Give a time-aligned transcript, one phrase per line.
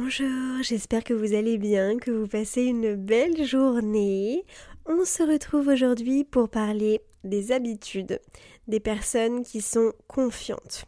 [0.00, 4.44] Bonjour, j'espère que vous allez bien, que vous passez une belle journée.
[4.86, 8.20] On se retrouve aujourd'hui pour parler des habitudes
[8.68, 10.84] des personnes qui sont confiantes.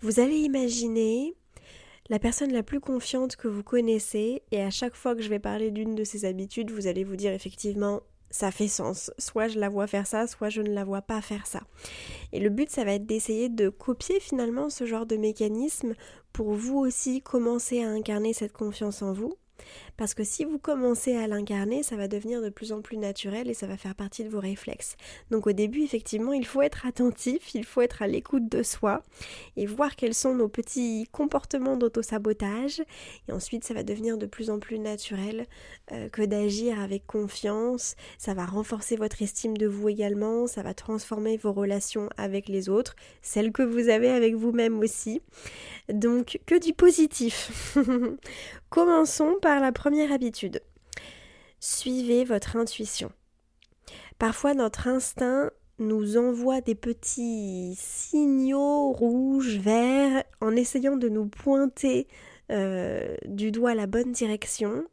[0.00, 1.34] Vous allez imaginer
[2.08, 5.40] la personne la plus confiante que vous connaissez et à chaque fois que je vais
[5.40, 9.12] parler d'une de ces habitudes, vous allez vous dire effectivement ça fait sens.
[9.16, 11.62] Soit je la vois faire ça, soit je ne la vois pas faire ça.
[12.32, 15.94] Et le but, ça va être d'essayer de copier finalement ce genre de mécanisme
[16.34, 19.38] pour vous aussi commencer à incarner cette confiance en vous.
[19.96, 23.48] Parce que si vous commencez à l'incarner, ça va devenir de plus en plus naturel
[23.48, 24.96] et ça va faire partie de vos réflexes.
[25.30, 29.02] Donc au début, effectivement, il faut être attentif, il faut être à l'écoute de soi
[29.56, 32.82] et voir quels sont nos petits comportements d'autosabotage.
[33.28, 35.46] Et ensuite, ça va devenir de plus en plus naturel
[35.92, 37.94] euh, que d'agir avec confiance.
[38.18, 42.68] Ça va renforcer votre estime de vous également, ça va transformer vos relations avec les
[42.68, 45.20] autres, celles que vous avez avec vous-même aussi.
[45.88, 47.76] Donc que du positif.
[48.70, 50.62] Commençons par la première habitude.
[51.60, 53.12] Suivez votre intuition.
[54.18, 62.06] Parfois notre instinct nous envoie des petits signaux rouges, verts, en essayant de nous pointer
[62.50, 64.84] euh, du doigt la bonne direction.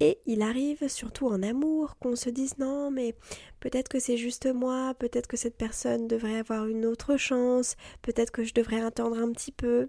[0.00, 3.14] Et il arrive, surtout en amour, qu'on se dise non, mais
[3.60, 8.32] peut-être que c'est juste moi, peut-être que cette personne devrait avoir une autre chance, peut-être
[8.32, 9.88] que je devrais attendre un petit peu.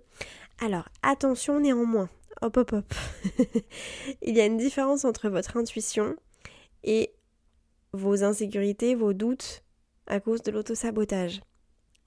[0.62, 2.10] Alors, attention néanmoins,
[2.42, 2.94] hop hop hop.
[4.22, 6.16] il y a une différence entre votre intuition
[6.84, 7.14] et
[7.94, 9.64] vos insécurités, vos doutes
[10.08, 11.42] à cause de l'autosabotage.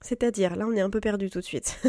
[0.01, 1.79] C'est-à-dire, là on est un peu perdu tout de suite.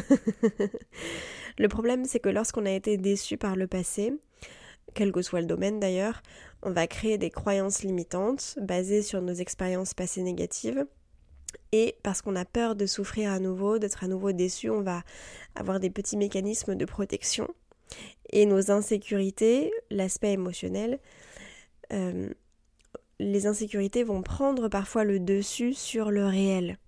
[1.59, 4.13] le problème c'est que lorsqu'on a été déçu par le passé,
[4.95, 6.23] quel que soit le domaine d'ailleurs,
[6.63, 10.87] on va créer des croyances limitantes basées sur nos expériences passées négatives.
[11.73, 15.03] Et parce qu'on a peur de souffrir à nouveau, d'être à nouveau déçu, on va
[15.55, 17.49] avoir des petits mécanismes de protection.
[18.31, 21.01] Et nos insécurités, l'aspect émotionnel,
[21.93, 22.29] euh,
[23.19, 26.79] les insécurités vont prendre parfois le dessus sur le réel.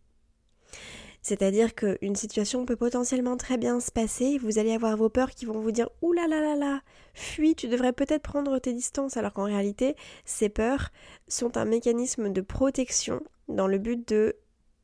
[1.22, 5.44] C'est-à-dire qu'une situation peut potentiellement très bien se passer, vous allez avoir vos peurs qui
[5.44, 6.80] vont vous dire Ouh là là là là,
[7.14, 9.94] fuis, tu devrais peut-être prendre tes distances, alors qu'en réalité,
[10.24, 10.90] ces peurs
[11.28, 14.34] sont un mécanisme de protection dans le but de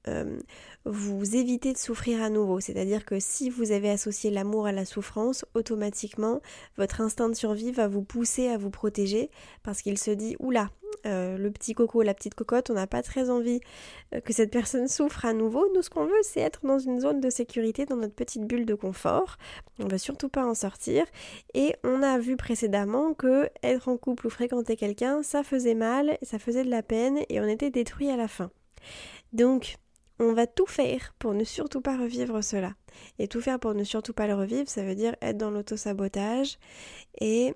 [0.08, 0.38] euh,
[0.84, 2.60] vous éviter de souffrir à nouveau.
[2.60, 6.40] C'est-à-dire que si vous avez associé l'amour à la souffrance, automatiquement,
[6.76, 9.30] votre instinct de survie va vous pousser à vous protéger
[9.62, 10.70] parce qu'il se dit Oula,
[11.06, 13.60] euh, le petit coco, la petite cocotte, on n'a pas très envie
[14.14, 15.66] euh, que cette personne souffre à nouveau.
[15.74, 18.66] Nous, ce qu'on veut, c'est être dans une zone de sécurité, dans notre petite bulle
[18.66, 19.36] de confort.
[19.78, 21.04] On ne veut surtout pas en sortir.
[21.54, 26.18] Et on a vu précédemment que être en couple ou fréquenter quelqu'un, ça faisait mal,
[26.22, 28.50] ça faisait de la peine et on était détruit à la fin.
[29.32, 29.76] Donc,
[30.18, 32.74] on va tout faire pour ne surtout pas revivre cela.
[33.18, 36.58] Et tout faire pour ne surtout pas le revivre, ça veut dire être dans l'autosabotage
[37.20, 37.54] et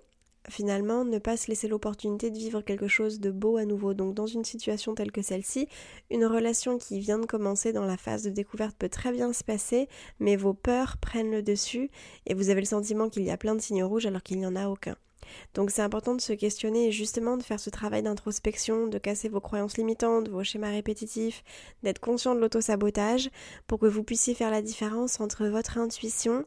[0.48, 3.94] finalement ne pas se laisser l'opportunité de vivre quelque chose de beau à nouveau.
[3.94, 5.68] Donc dans une situation telle que celle-ci,
[6.10, 9.44] une relation qui vient de commencer dans la phase de découverte peut très bien se
[9.44, 9.88] passer,
[10.18, 11.90] mais vos peurs prennent le dessus
[12.26, 14.46] et vous avez le sentiment qu'il y a plein de signes rouges alors qu'il n'y
[14.46, 14.96] en a aucun.
[15.54, 19.28] Donc c'est important de se questionner et justement de faire ce travail d'introspection, de casser
[19.28, 21.42] vos croyances limitantes, vos schémas répétitifs,
[21.82, 23.30] d'être conscient de l'autosabotage
[23.66, 26.44] pour que vous puissiez faire la différence entre votre intuition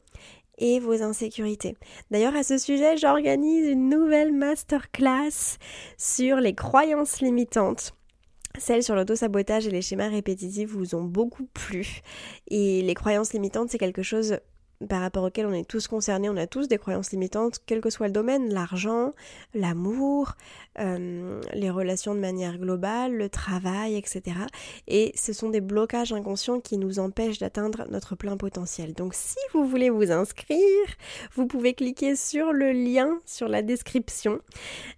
[0.58, 1.76] et vos insécurités.
[2.12, 5.58] D'ailleurs, à ce sujet, j'organise une nouvelle masterclass
[5.98, 7.94] sur les croyances limitantes.
[8.58, 12.00] Celles sur l'autosabotage et les schémas répétitifs vous ont beaucoup plu.
[12.48, 14.40] Et les croyances limitantes, c'est quelque chose
[14.88, 17.90] par rapport auquel on est tous concernés, on a tous des croyances limitantes, quel que
[17.90, 19.14] soit le domaine, l'argent,
[19.54, 20.34] l'amour,
[20.80, 24.38] euh, les relations de manière globale, le travail, etc.
[24.88, 28.94] Et ce sont des blocages inconscients qui nous empêchent d'atteindre notre plein potentiel.
[28.94, 30.60] Donc si vous voulez vous inscrire,
[31.34, 34.40] vous pouvez cliquer sur le lien sur la description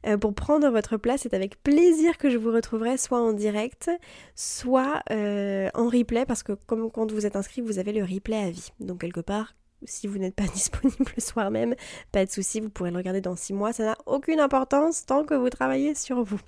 [0.06, 1.22] euh, pour prendre votre place.
[1.22, 3.90] C'est avec plaisir que je vous retrouverai soit en direct,
[4.36, 8.38] soit euh, en replay, parce que comme quand vous êtes inscrit, vous avez le replay
[8.38, 8.72] à vie.
[8.80, 9.54] Donc quelque part,
[9.84, 11.76] si vous n'êtes pas disponible le soir même,
[12.12, 15.24] pas de souci, vous pourrez le regarder dans six mois, ça n'a aucune importance tant
[15.24, 16.40] que vous travaillez sur vous.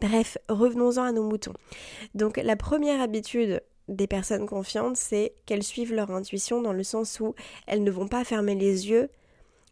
[0.00, 1.54] Bref, revenons-en à nos moutons.
[2.14, 7.18] Donc la première habitude des personnes confiantes, c'est qu'elles suivent leur intuition dans le sens
[7.20, 7.34] où
[7.66, 9.10] elles ne vont pas fermer les yeux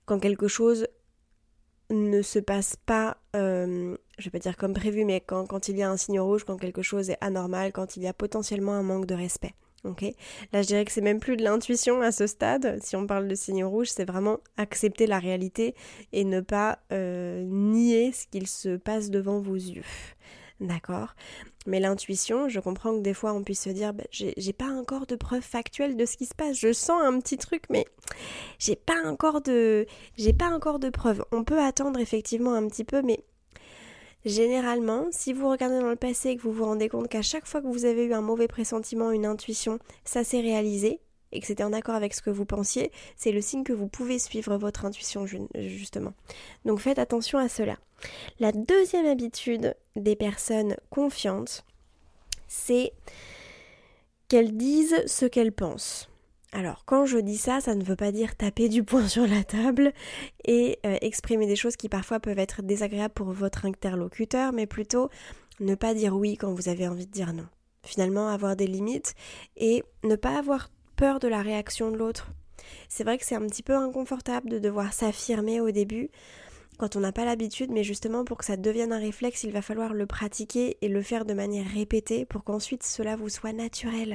[0.07, 0.87] quand quelque chose
[1.91, 5.77] ne se passe pas, euh, je vais pas dire comme prévu, mais quand, quand il
[5.77, 8.73] y a un signe rouge, quand quelque chose est anormal, quand il y a potentiellement
[8.73, 9.55] un manque de respect.
[10.52, 12.79] Là, je dirais que c'est même plus de l'intuition à ce stade.
[12.82, 15.75] Si on parle de signe rouge, c'est vraiment accepter la réalité
[16.12, 19.85] et ne pas euh, nier ce qu'il se passe devant vos yeux.
[20.61, 21.14] D'accord
[21.67, 25.06] Mais l'intuition, je comprends que des fois on puisse se dire bah, j'ai pas encore
[25.06, 26.58] de preuves factuelles de ce qui se passe.
[26.58, 27.87] Je sens un petit truc, mais
[28.58, 29.87] j'ai pas encore de
[30.17, 31.25] j'ai pas encore de preuves.
[31.31, 33.20] On peut attendre effectivement un petit peu, mais
[34.25, 37.47] Généralement, si vous regardez dans le passé et que vous vous rendez compte qu'à chaque
[37.47, 41.00] fois que vous avez eu un mauvais pressentiment, une intuition, ça s'est réalisé
[41.32, 43.88] et que c'était en accord avec ce que vous pensiez, c'est le signe que vous
[43.88, 46.15] pouvez suivre votre intuition justement.
[46.65, 47.76] Donc faites attention à cela.
[48.41, 51.64] La deuxième habitude des personnes confiantes,
[52.47, 52.93] c'est
[54.29, 56.09] qu'elles disent ce qu'elles pensent.
[56.53, 59.45] Alors, quand je dis ça, ça ne veut pas dire taper du poing sur la
[59.45, 59.93] table
[60.47, 65.11] et euh, exprimer des choses qui parfois peuvent être désagréables pour votre interlocuteur, mais plutôt
[65.61, 67.47] ne pas dire oui quand vous avez envie de dire non.
[67.83, 69.15] Finalement, avoir des limites
[69.56, 72.29] et ne pas avoir peur de la réaction de l'autre.
[72.89, 76.11] C'est vrai que c'est un petit peu inconfortable de devoir s'affirmer au début
[76.79, 79.62] quand on n'a pas l'habitude, mais justement pour que ça devienne un réflexe, il va
[79.62, 84.15] falloir le pratiquer et le faire de manière répétée pour qu'ensuite cela vous soit naturel.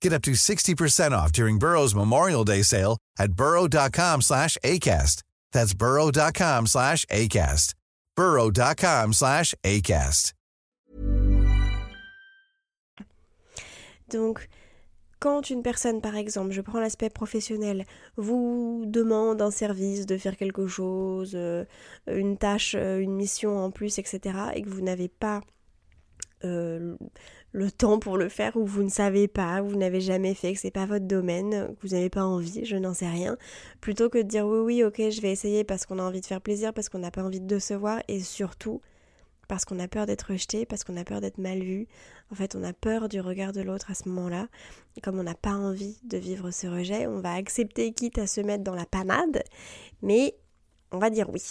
[0.00, 5.22] Get up to 60% off during Burrow's Memorial Day sale at burrow.com slash ACAST.
[5.52, 7.74] That's burrow.com slash ACAST.
[8.16, 10.32] burrow.com slash ACAST.
[14.08, 14.48] Donc,
[15.18, 17.84] quand une personne, par exemple, je prends l'aspect professionnel,
[18.16, 21.64] vous demande un service de faire quelque chose, euh,
[22.06, 24.20] une tâche, euh, une mission en plus, etc.,
[24.54, 25.40] et que vous n'avez pas
[26.44, 26.96] euh,
[27.52, 30.60] le temps pour le faire ou vous ne savez pas, vous n'avez jamais fait, que
[30.60, 33.36] c'est pas votre domaine, que vous n'avez pas envie, je n'en sais rien,
[33.80, 36.26] plutôt que de dire oui oui ok je vais essayer parce qu'on a envie de
[36.26, 38.80] faire plaisir, parce qu'on n'a pas envie de décevoir et surtout
[39.48, 41.86] parce qu'on a peur d'être rejeté, parce qu'on a peur d'être mal vu.
[42.30, 44.48] En fait, on a peur du regard de l'autre à ce moment-là.
[45.02, 48.40] Comme on n'a pas envie de vivre ce rejet, on va accepter, quitte à se
[48.40, 49.44] mettre dans la panade,
[50.02, 50.34] mais
[50.92, 51.42] on va dire oui.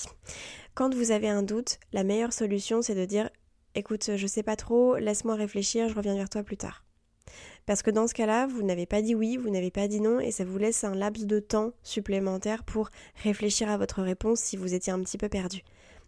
[0.74, 3.30] Quand vous avez un doute, la meilleure solution, c'est de dire
[3.76, 6.84] écoute, je sais pas trop, laisse-moi réfléchir, je reviens vers toi plus tard.
[7.66, 10.20] Parce que dans ce cas-là, vous n'avez pas dit oui, vous n'avez pas dit non,
[10.20, 12.90] et ça vous laisse un laps de temps supplémentaire pour
[13.24, 15.64] réfléchir à votre réponse si vous étiez un petit peu perdu.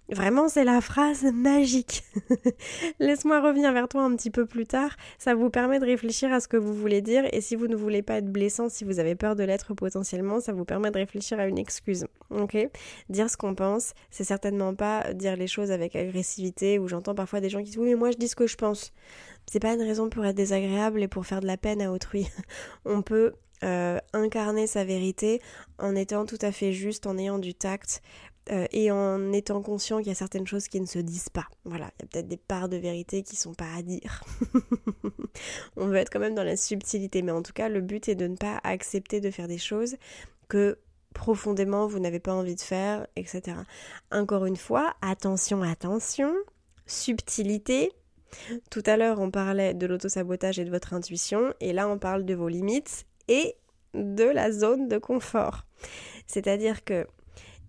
[0.09, 2.03] Vraiment, c'est la phrase magique.
[2.99, 4.95] Laisse-moi revenir vers toi un petit peu plus tard.
[5.17, 7.25] Ça vous permet de réfléchir à ce que vous voulez dire.
[7.33, 10.39] Et si vous ne voulez pas être blessant, si vous avez peur de l'être potentiellement,
[10.39, 12.05] ça vous permet de réfléchir à une excuse.
[12.29, 12.57] Ok?
[13.09, 16.79] Dire ce qu'on pense, c'est certainement pas dire les choses avec agressivité.
[16.79, 18.55] Ou j'entends parfois des gens qui disent oui, mais moi je dis ce que je
[18.55, 18.93] pense.
[19.51, 22.27] C'est pas une raison pour être désagréable et pour faire de la peine à autrui.
[22.85, 23.33] On peut
[23.63, 25.41] euh, incarner sa vérité
[25.79, 28.01] en étant tout à fait juste, en ayant du tact,
[28.51, 31.47] euh, et en étant conscient qu'il y a certaines choses qui ne se disent pas.
[31.65, 34.23] Voilà, il y a peut-être des parts de vérité qui sont pas à dire.
[35.77, 38.15] On veut être quand même dans la subtilité, mais en tout cas, le but est
[38.15, 39.95] de ne pas accepter de faire des choses
[40.47, 40.77] que
[41.13, 43.57] profondément vous n'avez pas envie de faire, etc.
[44.11, 46.33] Encore une fois, attention, attention,
[46.85, 47.91] subtilité.
[48.69, 52.25] Tout à l'heure, on parlait de l'autosabotage et de votre intuition, et là, on parle
[52.25, 53.55] de vos limites et
[53.93, 55.65] de la zone de confort.
[56.27, 57.07] C'est-à-dire que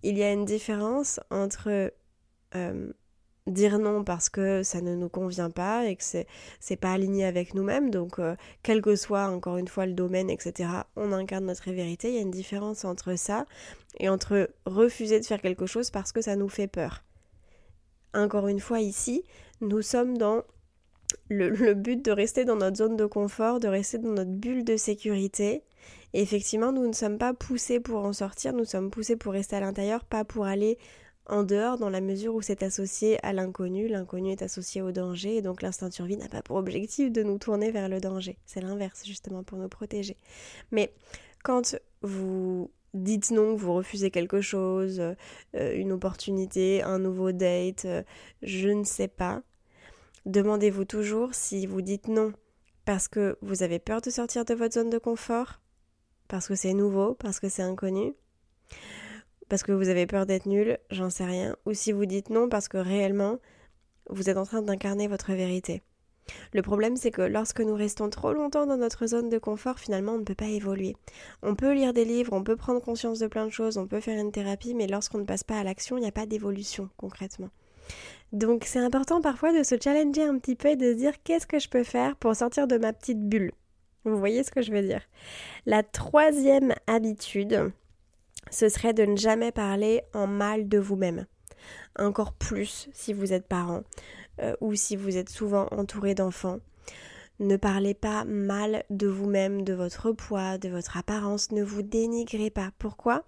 [0.03, 1.91] il y a une différence entre
[2.55, 2.93] euh,
[3.47, 7.53] dire non parce que ça ne nous convient pas et que c'est, pas aligné avec
[7.53, 11.71] nous-mêmes, donc euh, quel que soit encore une fois le domaine, etc., on incarne notre
[11.71, 12.09] vérité.
[12.09, 13.45] Il y a une différence entre ça
[13.99, 17.03] et entre refuser de faire quelque chose parce que ça nous fait peur.
[18.13, 19.23] Encore une fois, ici,
[19.61, 20.43] nous sommes dans
[21.29, 24.77] le but de rester dans notre zone de confort, de rester dans notre bulle de
[24.77, 25.63] sécurité
[26.13, 29.59] effectivement, nous ne sommes pas poussés pour en sortir, nous sommes poussés pour rester à
[29.59, 30.77] l'intérieur, pas pour aller
[31.25, 35.37] en dehors dans la mesure où c'est associé à l'inconnu, l'inconnu est associé au danger,
[35.37, 38.37] et donc l'instinct de survie n'a pas pour objectif de nous tourner vers le danger.
[38.45, 40.17] C'est l'inverse, justement, pour nous protéger.
[40.71, 40.91] Mais
[41.43, 48.03] quand vous dites non, vous refusez quelque chose, euh, une opportunité, un nouveau date, euh,
[48.41, 49.43] je ne sais pas,
[50.25, 52.33] demandez-vous toujours si vous dites non
[52.85, 55.59] parce que vous avez peur de sortir de votre zone de confort,
[56.29, 58.13] parce que c'est nouveau, parce que c'est inconnu,
[59.49, 62.47] parce que vous avez peur d'être nul, j'en sais rien, ou si vous dites non
[62.47, 63.39] parce que réellement
[64.09, 65.83] vous êtes en train d'incarner votre vérité.
[66.53, 70.13] Le problème, c'est que lorsque nous restons trop longtemps dans notre zone de confort, finalement,
[70.13, 70.95] on ne peut pas évoluer.
[71.41, 73.99] On peut lire des livres, on peut prendre conscience de plein de choses, on peut
[73.99, 76.89] faire une thérapie, mais lorsqu'on ne passe pas à l'action, il n'y a pas d'évolution
[76.97, 77.49] concrètement.
[78.31, 81.47] Donc c'est important parfois de se challenger un petit peu et de se dire qu'est-ce
[81.47, 83.51] que je peux faire pour sortir de ma petite bulle?
[84.05, 85.01] Vous voyez ce que je veux dire
[85.65, 87.71] La troisième habitude,
[88.51, 91.25] ce serait de ne jamais parler en mal de vous-même.
[91.97, 93.83] Encore plus si vous êtes parent
[94.41, 96.59] euh, ou si vous êtes souvent entouré d'enfants.
[97.39, 101.51] Ne parlez pas mal de vous-même, de votre poids, de votre apparence.
[101.51, 102.71] Ne vous dénigrez pas.
[102.79, 103.23] Pourquoi?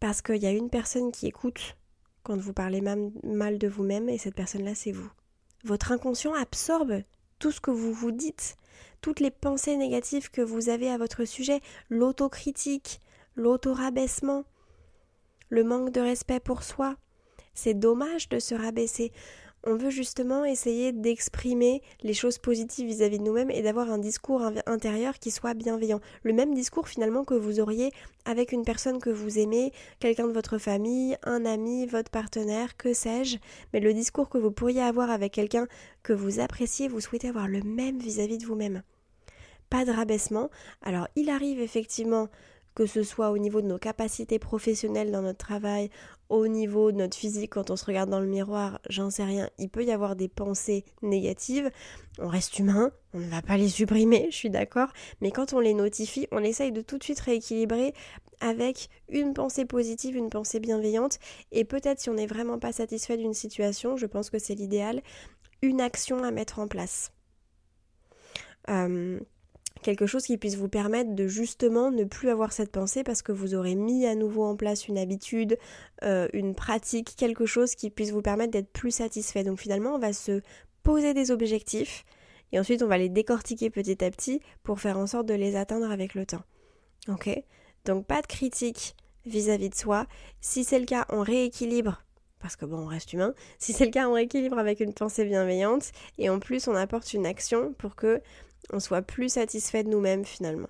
[0.00, 1.76] Parce qu'il y a une personne qui écoute
[2.22, 5.10] quand vous parlez mal de vous-même et cette personne-là, c'est vous.
[5.64, 7.02] Votre inconscient absorbe
[7.40, 8.56] tout ce que vous vous dites
[9.00, 13.00] toutes les pensées négatives que vous avez à votre sujet, l'autocritique,
[13.34, 14.44] l'autorabaissement,
[15.48, 16.96] le manque de respect pour soi.
[17.54, 19.12] C'est dommage de se rabaisser
[19.64, 24.42] on veut justement essayer d'exprimer les choses positives vis-à-vis de nous-mêmes et d'avoir un discours
[24.66, 26.00] intérieur qui soit bienveillant.
[26.22, 27.90] Le même discours finalement que vous auriez
[28.24, 32.94] avec une personne que vous aimez, quelqu'un de votre famille, un ami, votre partenaire, que
[32.94, 33.38] sais-je,
[33.72, 35.66] mais le discours que vous pourriez avoir avec quelqu'un
[36.02, 38.82] que vous appréciez, vous souhaitez avoir le même vis-à-vis de vous-même.
[39.68, 40.50] Pas de rabaissement.
[40.82, 42.28] Alors il arrive effectivement
[42.74, 45.90] que ce soit au niveau de nos capacités professionnelles dans notre travail,
[46.30, 49.50] au niveau de notre physique quand on se regarde dans le miroir, j'en sais rien,
[49.58, 51.70] il peut y avoir des pensées négatives.
[52.18, 55.60] On reste humain, on ne va pas les supprimer, je suis d'accord, mais quand on
[55.60, 57.94] les notifie, on essaye de tout de suite rééquilibrer
[58.40, 61.18] avec une pensée positive, une pensée bienveillante,
[61.52, 65.02] et peut-être si on n'est vraiment pas satisfait d'une situation, je pense que c'est l'idéal,
[65.62, 67.12] une action à mettre en place.
[68.68, 69.18] Euh,
[69.82, 73.32] quelque chose qui puisse vous permettre de justement ne plus avoir cette pensée parce que
[73.32, 75.58] vous aurez mis à nouveau en place une habitude,
[76.02, 79.44] euh, une pratique, quelque chose qui puisse vous permettre d'être plus satisfait.
[79.44, 80.42] Donc finalement, on va se
[80.82, 82.04] poser des objectifs
[82.52, 85.56] et ensuite on va les décortiquer petit à petit pour faire en sorte de les
[85.56, 86.42] atteindre avec le temps.
[87.08, 87.30] Ok?
[87.84, 88.94] Donc pas de critique
[89.26, 90.06] vis-à-vis de soi.
[90.40, 92.02] Si c'est le cas, on rééquilibre
[92.40, 93.34] parce que bon, on reste humain.
[93.58, 97.12] Si c'est le cas, on rééquilibre avec une pensée bienveillante et en plus, on apporte
[97.12, 98.20] une action pour que
[98.72, 100.68] on soit plus satisfait de nous-mêmes finalement.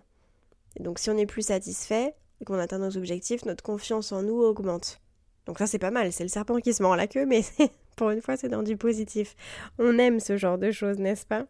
[0.76, 4.22] Et donc si on est plus satisfait et qu'on atteint nos objectifs, notre confiance en
[4.22, 5.00] nous augmente.
[5.46, 7.42] Donc ça c'est pas mal, c'est le serpent qui se mord la queue, mais
[8.00, 9.36] pour une fois, c'est dans du positif.
[9.78, 11.44] On aime ce genre de choses, n'est-ce pas?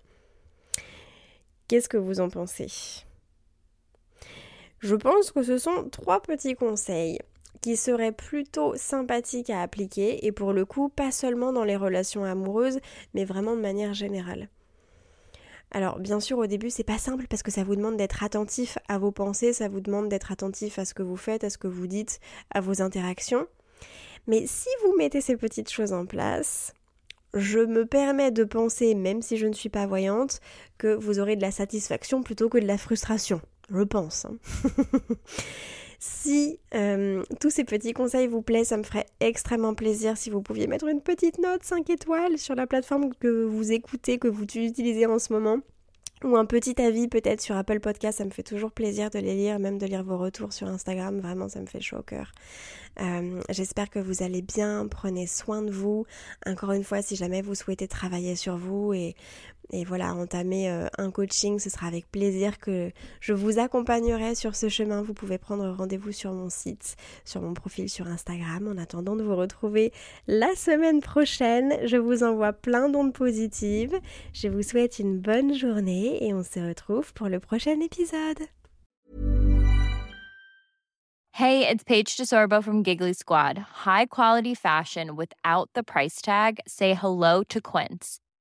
[1.69, 3.05] Qu'est-ce que vous en pensez?
[4.81, 7.21] Je pense que ce sont trois petits conseils
[7.61, 12.25] qui seraient plutôt sympathiques à appliquer et pour le coup pas seulement dans les relations
[12.25, 12.81] amoureuses
[13.15, 14.49] mais vraiment de manière générale.
[15.73, 18.79] Alors bien sûr au début c'est pas simple parce que ça vous demande d'être attentif
[18.89, 21.59] à vos pensées, ça vous demande d'être attentif à ce que vous faites, à ce
[21.59, 23.47] que vous dites, à vos interactions.
[24.27, 26.75] Mais si vous mettez ces petites choses en place,
[27.35, 30.41] je me permets de penser, même si je ne suis pas voyante,
[30.79, 33.41] que vous aurez de la satisfaction plutôt que de la frustration.
[33.73, 34.27] Je pense.
[36.03, 40.41] Si euh, tous ces petits conseils vous plaisent, ça me ferait extrêmement plaisir si vous
[40.41, 44.45] pouviez mettre une petite note 5 étoiles sur la plateforme que vous écoutez, que vous
[44.45, 45.59] utilisez en ce moment
[46.25, 49.35] ou un petit avis peut-être sur Apple Podcast, ça me fait toujours plaisir de les
[49.35, 52.33] lire, même de lire vos retours sur Instagram, vraiment ça me fait chaud au cœur.
[53.01, 56.05] Euh, j'espère que vous allez bien, prenez soin de vous.
[56.47, 59.15] Encore une fois, si jamais vous souhaitez travailler sur vous et
[59.73, 64.57] et voilà, entamer euh, un coaching, ce sera avec plaisir que je vous accompagnerai sur
[64.57, 65.03] ce chemin.
[65.03, 68.69] Vous pouvez prendre rendez-vous sur mon site, sur mon profil sur Instagram.
[68.69, 69.93] En attendant de vous retrouver
[70.27, 73.99] la semaine prochaine, je vous envoie plein d'ondes positives.
[74.33, 78.39] Je vous souhaite une bonne journée et on se retrouve pour le prochain épisode.
[81.33, 83.57] Hey, it's Paige DeSorbo from Giggly Squad.
[83.57, 86.59] High quality fashion without the price tag.
[86.67, 88.21] Say hello to Quince.